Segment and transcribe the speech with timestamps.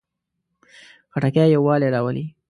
[1.11, 2.25] خټکی یووالی راولي.